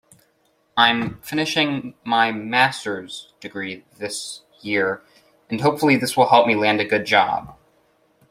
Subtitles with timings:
[0.75, 5.03] I'm finishing my masters degree this year
[5.47, 7.55] and hopefully this will help me land a good job.